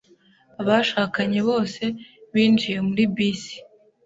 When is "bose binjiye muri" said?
1.49-3.03